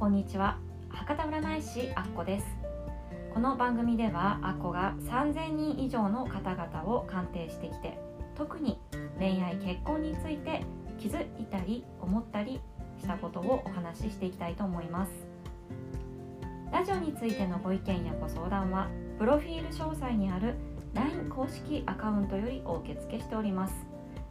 [0.00, 0.56] こんにちは。
[0.88, 2.46] 博多占い師あっこです。
[3.34, 8.00] この番組ではあっこが3000人以上の方々を鑑定してきて
[8.34, 8.78] 特に
[9.18, 10.64] 恋愛結婚について
[10.98, 12.62] 気づいたり思ったり
[12.98, 15.12] したことをお話ししていきたいと思います。
[16.72, 18.88] ラジオについてのご意見やご相談は
[19.18, 20.54] プロフィール詳細にある
[20.94, 23.74] LINE 公式アカウントよりお受け付けしております。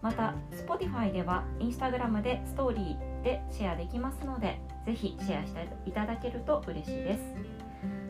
[0.01, 7.21] また Spotify では Instagram でストーリーでシェアできますのでぜひシェアしていただけると嬉しいです。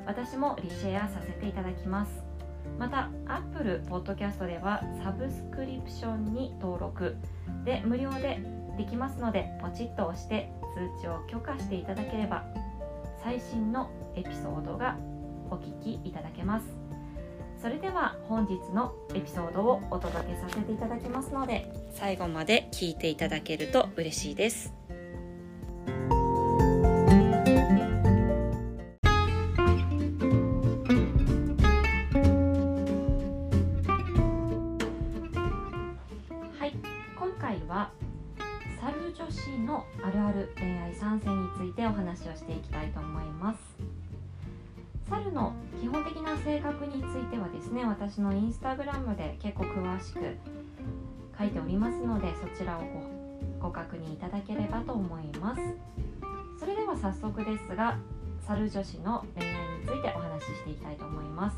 [0.06, 2.24] 私もリシェアさせていただきます。
[2.78, 7.18] また Apple Podcast ではサブスクリプションに登録。
[7.66, 8.40] で無料で
[8.78, 10.50] できますのでポチッと押して
[10.98, 12.46] 通知を許可していただければ
[13.22, 14.96] 最新のエピソードが
[15.52, 16.66] お聞きいただけます。
[17.62, 24.79] それでは本日のエピソードをお届けさせていただきますので最後まで聞いていただけると嬉しいです。
[39.46, 43.60] 猿のあるある恋愛参戦についてお話をしていきたいと思います。
[45.10, 50.38] 猿の基本的な性格についてはですね私のインスタグラムで結構詳しく
[51.38, 52.82] 書いておりますのでそちらを
[53.60, 55.62] ごご確認いただければと思います。
[56.60, 57.98] それでは早速ですが
[58.46, 61.58] 猿女子の恋愛についてお話ししていきたいと思います。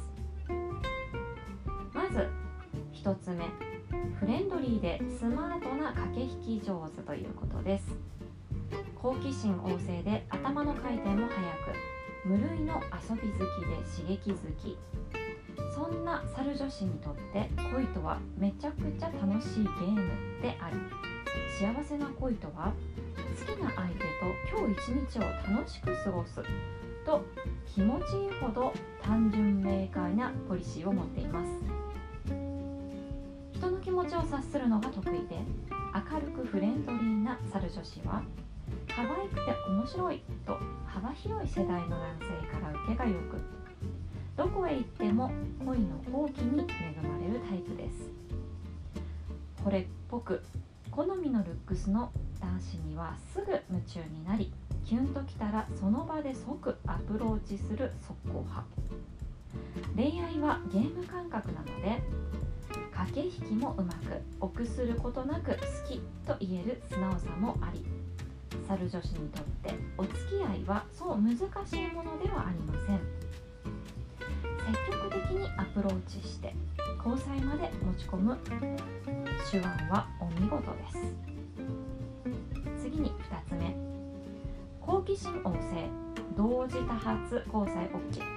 [1.94, 2.30] まず
[2.94, 3.71] 1つ目。
[4.22, 7.98] フレンドリーでスマートな駆け引き上手ということです。
[8.94, 11.40] 好奇心旺盛で頭の回転も速
[12.28, 14.78] く無類の遊び好きで刺激好き。
[15.74, 20.04] そんな猿女子にとって恋とはめちゃくちゃ楽しいゲーム
[20.40, 20.78] であり
[21.58, 22.74] 幸せな恋とは
[23.40, 24.06] 好きな相手と
[24.56, 26.44] 今日一日を楽しく過ごす
[27.08, 27.26] と
[27.66, 28.72] 気持ちいいほど
[29.02, 31.71] 単純明快なポリシーを持っています。
[34.04, 35.38] 持ちを察するのが得意で
[36.12, 38.24] 明るくフレンドリーな猿女子は
[38.88, 40.58] 可愛くて面白いと
[40.88, 43.40] 幅広い世代の男性から受けがよく
[44.36, 45.30] どこへ行っても
[45.64, 48.10] 恋の好奇に恵まれるタイプです
[49.64, 50.42] これっぽく
[50.90, 54.52] 好みのルックスの男子にはすぐ夢中になり
[54.84, 58.66] キュンときたらその場で即アプローチする速攻派。
[59.96, 62.02] 恋愛はゲーム感覚なので
[63.08, 65.58] 駆け引きもうまく臆することなく好
[65.88, 67.84] きと言える素直さもあり
[68.68, 71.42] 猿女子にとってお付き合いはそう難し
[71.78, 73.00] いものではありません。
[74.62, 76.54] 積極的にアプローチして
[77.04, 78.38] 交際まで持ち込む
[79.50, 82.84] 手腕はお見事です。
[82.84, 83.14] 次に2
[83.50, 83.76] つ目。
[84.80, 85.90] 好奇心旺盛。
[86.38, 88.31] 同時多発交際 OK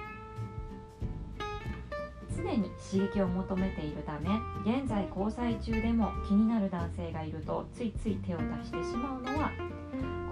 [2.95, 4.29] 刺激を求めているため
[4.63, 9.51] 現在交際中でも気になる男性がいるとついつい手を出してしまうのは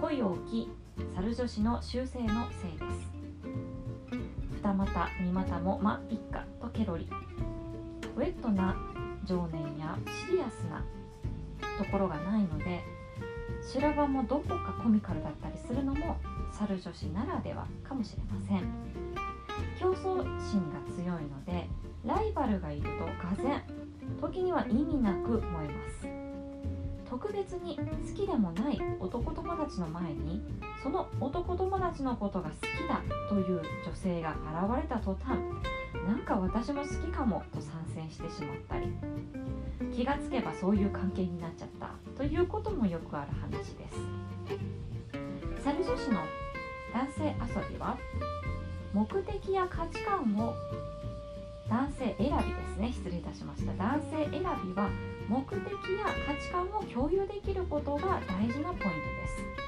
[0.00, 0.70] 恋を置き
[1.14, 3.12] 猿女子の習性のせいです。
[4.62, 7.06] 二股二股もま一家とケロリ。
[8.16, 8.74] ウェットな
[9.26, 10.82] 情念やシリアスな
[11.76, 12.82] ところがないので
[13.62, 16.16] 修羅場もどこかコミカルだったりするのも
[16.52, 18.62] 猿女子ならではかもしれません。
[19.78, 21.68] 競争心が強いので
[22.04, 23.62] ライバルがいるとがぜ
[24.20, 26.08] 時には意味なく燃えます。
[27.08, 30.42] 特別に好きでもない男友達の前に
[30.82, 35.38] その男友達のことが好きだという女性が現れた途端
[36.06, 38.92] なんか私も好きかもと参戦してしまったり
[39.94, 43.98] 気がつけばそういう関係になっちゃったということもよくある話です。
[45.62, 46.20] 猿女子の
[46.92, 47.96] 男性遊びは
[48.92, 50.52] 目的や価値観を
[51.68, 52.30] 男性選びで
[52.74, 52.92] すね。
[52.92, 53.72] 失礼いたしました。
[53.74, 54.90] 男性選びは
[55.28, 59.64] 目的や価値観を共有できることが大事なポイントです。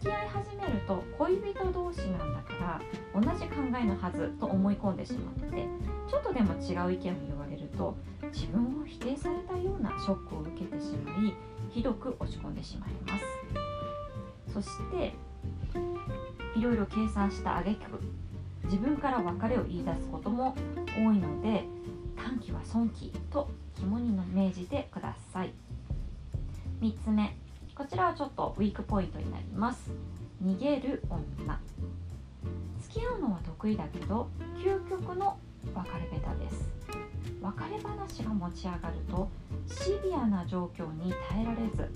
[0.00, 2.80] 付き合い始めると恋人同士なんだから
[3.14, 5.68] 同じ考えのはずと思い込んでしまって
[6.10, 7.94] ちょっとでも違う意見を言われると
[8.32, 11.32] 自分を否定されたようなショックを受けてしまい
[11.70, 13.24] ひどく落ち込んでしまいます。
[14.52, 15.14] そして
[16.56, 18.00] いろいろ計算した挙句。
[18.64, 20.54] 自分から別れを言い出すことも
[20.96, 21.64] 多いので
[22.16, 25.52] 短期は損期と肝に銘じてください。
[26.80, 27.36] 3つ目
[27.74, 29.90] こちらはちょっとウィークポイントになります。
[30.44, 31.60] 逃げる女。
[32.80, 34.28] 付き合うのは得意だけど
[34.58, 35.38] 究極の
[35.74, 36.70] 別れ下手です。
[37.40, 39.28] 別れ話が持ち上がると
[39.66, 41.90] シビアな状況に耐えられず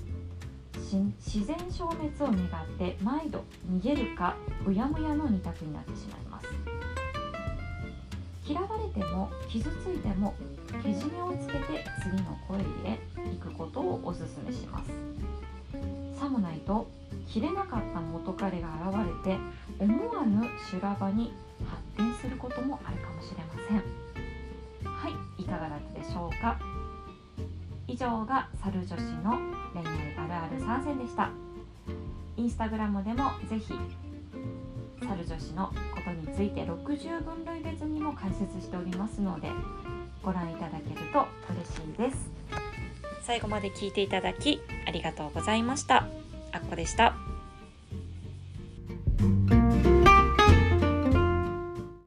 [0.76, 4.37] 自然消滅を願って毎度逃げるか
[4.67, 6.46] うやむやの二択になってしまいます。
[8.49, 10.34] 嫌われても傷ついても
[10.82, 13.00] けじめをつけて次の恋へ
[13.34, 14.90] 行くことをおすすめします。
[16.19, 16.88] さもないと
[17.28, 19.38] 切れなかった元彼が現れて
[19.81, 21.32] 思わぬ修羅場に
[21.69, 24.93] 発展することもあるかもしれません。
[24.93, 26.75] はいいかがだったでしょうか？
[27.88, 29.38] 以上が猿女子の
[29.73, 31.31] 恋愛あるある参戦でした。
[32.37, 33.73] インスタグラムでもぜひ
[35.00, 39.49] 猿女子のことについて60分類別にも解説しておりますので
[40.23, 42.31] ご覧いただけると嬉しいです。
[43.23, 46.06] 最後まで聞いていただきありがとうございました。
[46.53, 47.15] あっこでした。